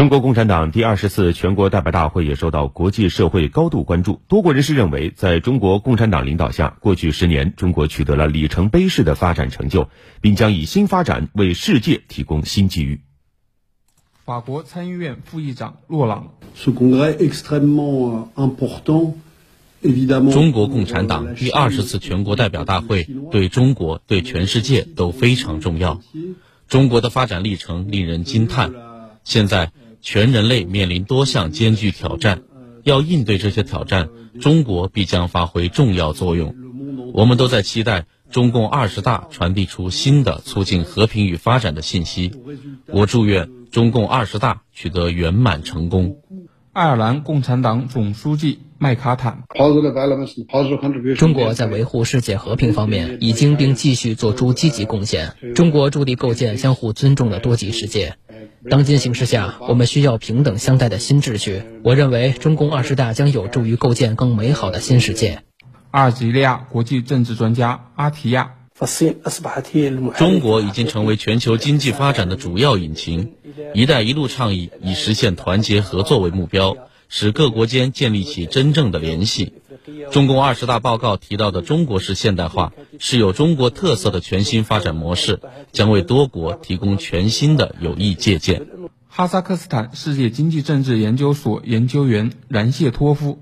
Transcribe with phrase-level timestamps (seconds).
[0.00, 4.22] 中国共产党第二十次全国代表大会也受到国际社会高度关注。
[4.28, 9.90] 多国人士认为，在中国共产党领导下，过去十年中国取得了里程碑式的发展成就，
[10.22, 13.02] 并将以新发展为世界提供新机遇。
[14.24, 16.30] 法国参议院副议长洛朗。
[20.32, 26.00] 中国共产党第二十次全国代表大会对中国、对全世界都非常重要。
[26.68, 28.72] 中国的发展历程令人惊叹。
[29.22, 29.70] 现在，
[30.02, 32.42] 全人类面临多项艰巨挑战，
[32.84, 34.08] 要应对这些挑战，
[34.40, 36.54] 中国必将发挥重要作用。
[37.12, 42.32] 我们都在期待中共二十大传递出新的促进和平与发展的信息。
[42.86, 46.18] 我祝愿中共二十大取得圆满成功。
[46.72, 49.42] 爱尔兰共产党总书记麦卡坦：
[51.16, 55.34] 中国在维护世界和平方面已经并继续做出积极贡献。
[55.56, 58.16] 中国助力构建相互尊重的多极世界。
[58.68, 61.62] 当今形势下，我们需要平等相待的新秩序。
[61.82, 65.42] 我认为，中共二十大将有助于构建更美好的新世界。
[65.90, 68.56] 阿尔及利亚国际政治专家阿提亚：
[70.18, 73.32] 中国已经成为全球经济发展的主要引擎。
[73.72, 76.76] “一带一路”倡议以实现团结合作为目标，
[77.08, 79.54] 使各国间建立起真正的联系。
[80.10, 85.40] 中共二十大报告提到的中国式现代化是有中国特色的全新发展模式，
[85.72, 88.66] 将为多国提供全新的有益借鉴。
[89.08, 93.38] 哈萨克斯坦世界经济政治研究所研究员然谢托夫：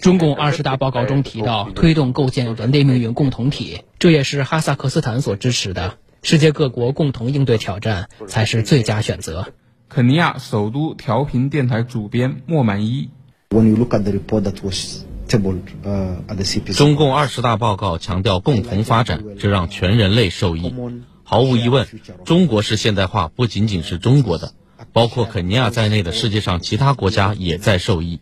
[0.00, 5.98] 中共二十大报告中提到推动构建人类命运共同体，这也是哈萨克斯坦所支持的。
[6.22, 9.52] 世界各国共同应对挑战才是最佳选择。
[9.88, 13.10] 肯尼亚首都调频电台主编莫满一。
[16.74, 20.74] 中共二十大报告强调共同发展，这让全人类受益。
[21.22, 21.86] 毫无疑问，
[22.24, 24.54] 中国式现代化不仅仅是中国的，
[24.92, 28.20] 包括肯尼亚在内的世界上其他国家也在受益。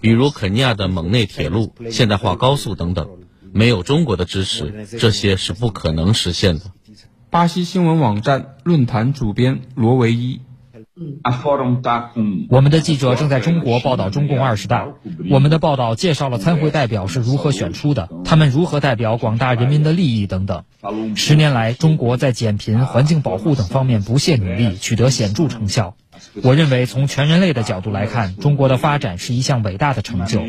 [0.00, 3.08] 比如肯尼亚的蒙内铁路、现代化高速等等，
[3.52, 6.64] 没有中国的支持，这些是不可能实现的。
[7.30, 10.40] 巴西新闻网站论坛主编罗维伊。
[12.48, 14.86] 我们的记者正在中国报道中共二十大。
[15.28, 20.62] 我们的报道介绍了参会代表是如何选出的，他们如何代表广大人民的利益等等。
[21.16, 25.96] 十年来，中国在减贫、环境保护等方面不懈努力，取得显著成效。
[26.44, 30.40] 我认为，从全人类的角度来看，中国的发展是一项伟大的成就。